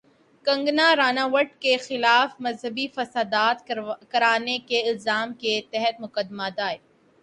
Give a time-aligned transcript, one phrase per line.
[0.45, 3.67] کنگنا رناوٹ کے خلاف مذہبی فسادات
[4.09, 6.77] کرانے کے الزام کے تحت مقدمہ دائر